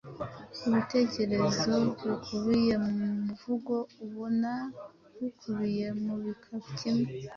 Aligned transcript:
Ibitekerezo 0.67 1.71
bikubiye 2.05 2.73
mu 2.85 2.95
muvugo, 3.23 3.73
ubona 4.05 4.51
bikubiye 5.19 5.87
mu 6.03 6.13
bika, 6.23 6.53
kimwe 6.77 7.09